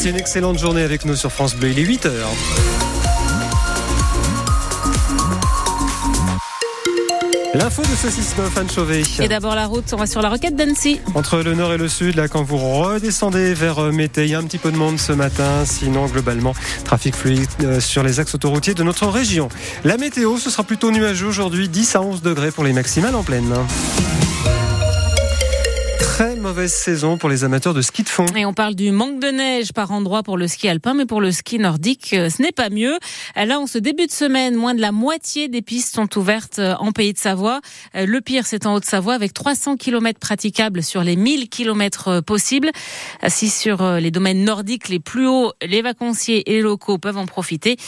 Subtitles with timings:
[0.00, 1.72] Passez une excellente journée avec nous sur France Bleu.
[1.72, 2.10] Il est 8 h
[7.52, 9.02] L'info de ce 6-9, Anne Chauvet.
[9.20, 11.02] Et d'abord la route, on va sur la roquette d'Annecy.
[11.14, 14.34] Entre le nord et le sud, là, quand vous redescendez vers euh, Mété, il y
[14.34, 15.66] a un petit peu de monde ce matin.
[15.66, 16.54] Sinon, globalement,
[16.86, 19.50] trafic fluide euh, sur les axes autoroutiers de notre région.
[19.84, 23.22] La météo, ce sera plutôt nuageux aujourd'hui, 10 à 11 degrés pour les maximales en
[23.22, 23.52] pleine
[26.20, 28.26] très mauvaise saison pour les amateurs de ski de fond.
[28.36, 31.22] Et on parle du manque de neige par endroit pour le ski alpin, mais pour
[31.22, 32.98] le ski nordique, euh, ce n'est pas mieux.
[33.38, 36.58] Euh, là, en ce début de semaine, moins de la moitié des pistes sont ouvertes
[36.58, 37.62] euh, en pays de Savoie.
[37.94, 42.70] Le pire, c'est en Haute-Savoie, avec 300 km praticables sur les 1000 km possibles.
[43.28, 47.26] Si sur les domaines nordiques les plus hauts, les vacanciers et les locaux peuvent en
[47.26, 47.78] profiter,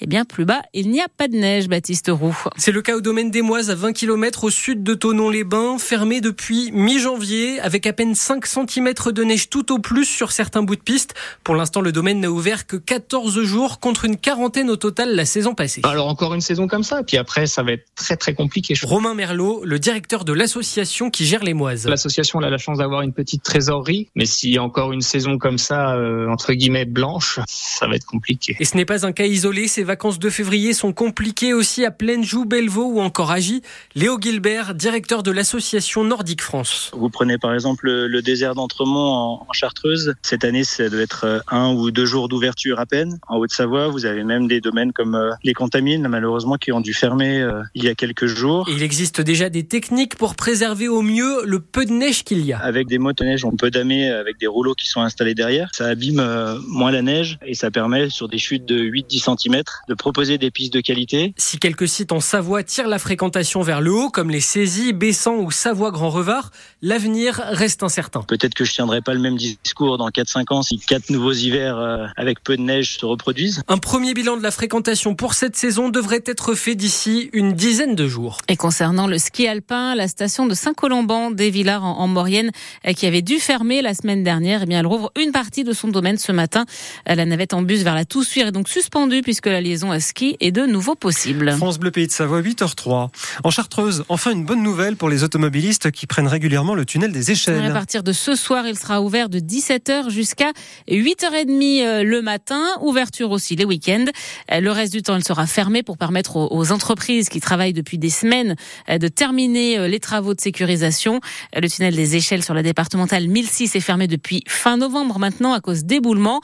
[0.00, 2.36] eh bien, plus bas, il n'y a pas de neige, Baptiste Roux.
[2.56, 6.22] C'est le cas au domaine des Moises, à 20 km au sud de Tonon-les-Bains, fermé
[6.22, 10.76] depuis mi-janvier, avec à peine 5 cm de neige tout au plus sur certains bouts
[10.76, 11.14] de piste.
[11.44, 15.24] Pour l'instant, le domaine n'a ouvert que 14 jours contre une quarantaine au total la
[15.24, 15.80] saison passée.
[15.84, 18.74] Alors encore une saison comme ça, et puis après ça va être très très compliqué.
[18.82, 21.86] Romain Merlot, le directeur de l'association qui gère les moises.
[21.86, 25.38] L'association a la chance d'avoir une petite trésorerie, mais s'il y a encore une saison
[25.38, 28.56] comme ça, euh, entre guillemets blanche, ça va être compliqué.
[28.60, 31.90] Et ce n'est pas un cas isolé, ces vacances de février sont compliquées aussi à
[31.90, 33.62] Plaine-Joux, Bellevaux ou encore à Gy.
[33.94, 36.90] Léo Gilbert, directeur de l'association Nordique France.
[36.94, 40.14] Vous prenez par exemple le, désert d'Entremont en, Chartreuse.
[40.22, 43.18] Cette année, ça doit être euh, un ou deux jours d'ouverture à peine.
[43.28, 46.94] En Haute-Savoie, vous avez même des domaines comme euh, les Contamines, malheureusement, qui ont dû
[46.94, 48.68] fermer euh, il y a quelques jours.
[48.70, 52.52] il existe déjà des techniques pour préserver au mieux le peu de neige qu'il y
[52.52, 52.58] a.
[52.58, 55.68] Avec des motoneiges, on peut damer avec des rouleaux qui sont installés derrière.
[55.72, 56.22] Ça abîme
[56.66, 60.50] moins la neige et ça permet, sur des chutes de 8-10 cm, de proposer des
[60.50, 61.34] pistes de qualité.
[61.36, 65.36] Si quelques sites en Savoie tirent la fréquentation vers le haut, comme les saisies, Bessan
[65.36, 66.50] ou Savoie-Grand-Revard,
[66.80, 68.22] l'avenir reste incertain.
[68.22, 71.78] Peut-être que je tiendrai pas le même discours dans 4-5 ans si quatre nouveaux hivers
[71.78, 73.62] euh, avec peu de neige se reproduisent.
[73.68, 77.94] Un premier bilan de la fréquentation pour cette saison devrait être fait d'ici une dizaine
[77.94, 78.38] de jours.
[78.48, 82.50] Et concernant le ski alpin, la station de Saint-Colomban des Villars en, Maurienne,
[82.86, 85.72] euh, qui avait dû fermer la semaine dernière, eh bien elle rouvre une partie de
[85.72, 86.64] son domaine ce matin.
[87.08, 90.00] Euh, la navette en bus vers la Toussuire est donc suspendue puisque la liaison à
[90.00, 91.52] ski est de nouveau possible.
[91.52, 93.08] France Bleu Pays de Savoie 8h03.
[93.44, 97.30] En Chartreuse, enfin une bonne nouvelle pour les automobilistes qui prennent régulièrement le tunnel des
[97.50, 97.64] échelles.
[97.64, 100.52] À partir de ce soir, il sera ouvert de 17h jusqu'à
[100.88, 102.62] 8h30 euh, le matin.
[102.80, 104.04] Ouverture aussi les week-ends.
[104.50, 107.98] Euh, le reste du temps, il sera fermé pour permettre aux entreprises qui travaillent depuis
[107.98, 108.56] des semaines
[108.88, 111.20] euh, de terminer les travaux de sécurisation.
[111.54, 115.60] Le tunnel des échelles sur la départementale 1006 est fermé depuis fin novembre maintenant à
[115.60, 116.40] cause d'éboulements.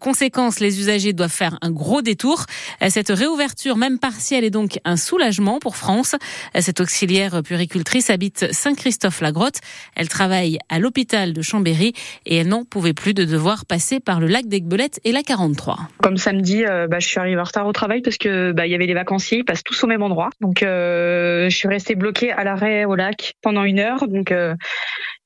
[0.00, 2.46] Conséquence, les usagers doivent faire un gros détour.
[2.88, 6.14] Cette réouverture, même partielle, est donc un soulagement pour France.
[6.58, 9.58] Cette auxiliaire puricultrice habite Saint-Christophe-la-Grotte.
[9.94, 11.92] Elle travaille à l'hôpital de Chambéry
[12.26, 15.78] et elle n'en pouvait plus de devoir passer par le lac d'Aigbelette et la 43.
[16.02, 18.74] Comme samedi, euh, bah, je suis arrivée en retard au travail parce que bah, y
[18.74, 20.30] avait les vacanciers, ils passent tous au même endroit.
[20.40, 24.06] Donc euh, je suis restée bloquée à l'arrêt au lac pendant une heure.
[24.08, 24.54] Donc euh,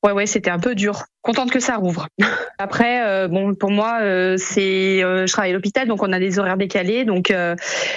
[0.04, 2.06] ouais ouais, c'était un peu dur contente que ça rouvre.
[2.58, 6.18] Après, euh, bon, pour moi, euh, c'est, euh, je travaille à l'hôpital, donc on a
[6.20, 7.32] des horaires décalés, donc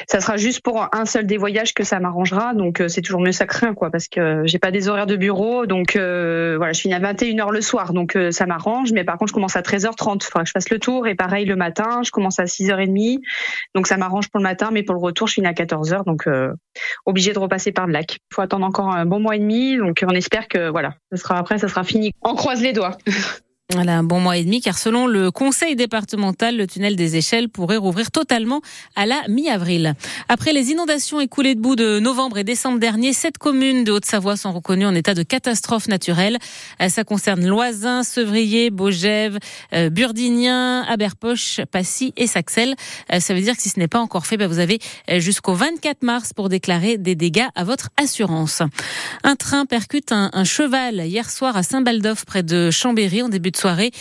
[0.08, 3.34] ça sera juste pour un seul des voyages que ça m'arrangera, donc c'est toujours mieux
[3.34, 6.94] ça craint, quoi, parce que j'ai pas des horaires de bureau, donc voilà, je finis
[6.94, 10.44] à 21h le soir, donc ça m'arrange, mais par contre, je commence à 13h30, faudra
[10.44, 13.20] que je fasse le tour, et pareil le matin, je commence à 6h30,
[13.76, 16.26] donc ça m'arrange pour le matin, mais pour le retour, je finis à 14h, donc
[17.06, 18.20] obligé de repasser par le lac.
[18.34, 21.38] Faut attendre encore un bon mois et demi, donc on espère que voilà, ça sera
[21.38, 21.97] après, ça sera fini.
[22.22, 22.98] On croise les doigts.
[23.74, 27.50] Voilà, un bon mois et demi, car selon le conseil départemental, le tunnel des échelles
[27.50, 28.62] pourrait rouvrir totalement
[28.96, 29.94] à la mi-avril.
[30.30, 34.38] Après les inondations écoulées de bout de novembre et décembre dernier, sept communes de Haute-Savoie
[34.38, 36.38] sont reconnues en état de catastrophe naturelle.
[36.82, 39.38] Euh, ça concerne Loisin, Sevrier, Beaugève,
[39.74, 42.74] euh, Burdignan, Aberpoche, Passy et Saxel.
[43.12, 44.80] Euh, ça veut dire que si ce n'est pas encore fait, bah, vous avez
[45.18, 48.62] jusqu'au 24 mars pour déclarer des dégâts à votre assurance.
[49.26, 53.52] Un train percute un, un cheval hier soir à Saint-Baldoff près de Chambéry en début
[53.52, 53.92] de soirée.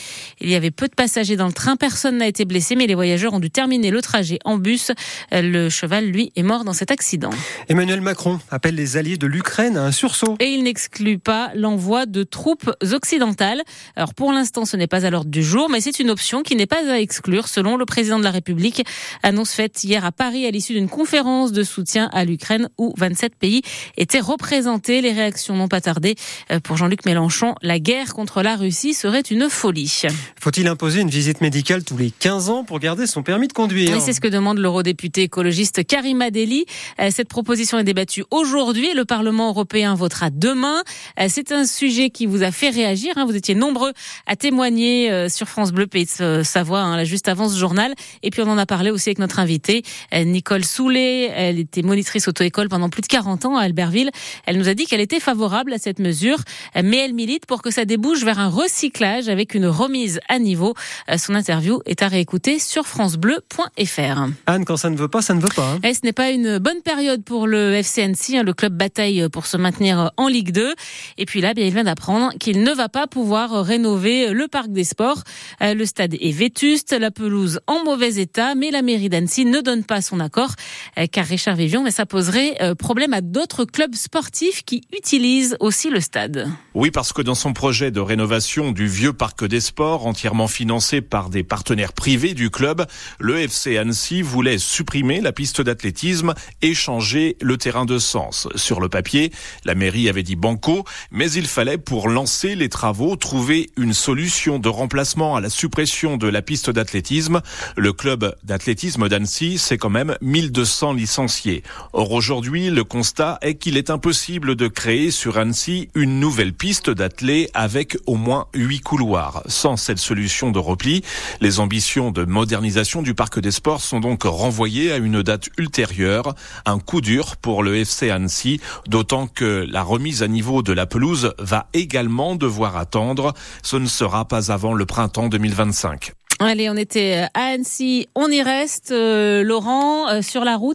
[0.40, 2.94] Il y avait peu de passagers dans le train, personne n'a été blessé, mais les
[2.94, 4.92] voyageurs ont dû terminer le trajet en bus.
[5.32, 7.30] Le cheval, lui, est mort dans cet accident.
[7.68, 10.36] Emmanuel Macron appelle les alliés de l'Ukraine à un sursaut.
[10.40, 13.62] Et il n'exclut pas l'envoi de troupes occidentales.
[13.96, 16.56] Alors pour l'instant, ce n'est pas à l'ordre du jour, mais c'est une option qui
[16.56, 18.84] n'est pas à exclure, selon le président de la République.
[19.22, 23.34] Annonce faite hier à Paris à l'issue d'une conférence de soutien à l'Ukraine où 27
[23.36, 23.62] pays
[23.96, 25.00] étaient représentés.
[25.00, 26.14] Les réactions n'ont pas tardé.
[26.50, 30.02] Euh, pour Jean-Luc Mélenchon, la guerre contre la Russie serait une folie.
[30.40, 34.00] Faut-il imposer une visite médicale tous les 15 ans pour garder son permis de conduire
[34.00, 36.66] C'est ce que demande l'eurodéputé écologiste Karima Deli.
[37.00, 38.94] Euh, cette proposition est débattue aujourd'hui.
[38.94, 40.82] Le Parlement européen votera demain.
[41.20, 43.12] Euh, c'est un sujet qui vous a fait réagir.
[43.16, 43.24] Hein.
[43.26, 43.92] Vous étiez nombreux
[44.26, 47.94] à témoigner euh, sur France Bleu Pays de Savoie, hein, juste avant ce journal.
[48.22, 49.82] Et puis on en a parlé aussi avec notre invitée,
[50.12, 51.30] Nicole Soulet.
[51.34, 54.10] Elle était monitrice auto-école pendant plus de 40 ans à Albertville.
[54.46, 56.38] Elle nous a dit qu'elle était favorable à cette mesure,
[56.74, 60.74] mais elle milite pour que ça débouche vers un recyclage avec une remise à niveau.
[61.18, 64.28] Son interview est à réécouter sur francebleu.fr.
[64.46, 65.72] Anne, quand ça ne veut pas, ça ne veut pas.
[65.72, 65.80] Hein.
[65.84, 68.36] Et ce n'est pas une bonne période pour le FCNC.
[68.36, 70.74] Hein, le club bataille pour se maintenir en Ligue 2.
[71.18, 74.68] Et puis là, bien, il vient d'apprendre qu'il ne va pas pouvoir rénover le parc
[74.68, 75.22] des sports.
[75.62, 79.60] Euh, le stade est vétuste, la pelouse en mauvais état, mais la mairie d'Annecy ne
[79.60, 80.52] donne pas son accord,
[80.98, 85.56] euh, car Richard Vivion, mais ça poserait euh, problème à d'autres clubs sportifs qui utilisent
[85.60, 86.48] aussi le stade.
[86.74, 91.00] Oui, parce que dans son projet de rénovation du vieux parc des sports, entièrement financé
[91.00, 92.86] par des partenaires privés du club,
[93.18, 98.48] le FC Annecy voulait supprimer la piste d'athlétisme et changer le terrain de sens.
[98.54, 99.32] Sur le papier,
[99.64, 104.58] la mairie avait dit banco, mais il fallait pour lancer les travaux trouver une solution
[104.58, 107.40] de remplacement à la suppression de la piste d'athlétisme.
[107.76, 111.62] Le club d'athlétisme d'Annecy, c'est quand même 1200 licenciés.
[111.92, 116.90] Or aujourd'hui, le constat est qu'il est impossible de créer sur Annecy une nouvelle piste
[116.90, 119.15] d'athlé avec au moins huit couloirs.
[119.46, 121.02] Sans cette solution de repli,
[121.40, 126.34] les ambitions de modernisation du parc des sports sont donc renvoyées à une date ultérieure.
[126.64, 130.86] Un coup dur pour le FC Annecy, d'autant que la remise à niveau de la
[130.86, 133.34] pelouse va également devoir attendre.
[133.62, 136.12] Ce ne sera pas avant le printemps 2025.
[136.38, 138.90] Allez, on était à Annecy, on y reste.
[138.90, 140.74] Euh, Laurent, euh, sur la route,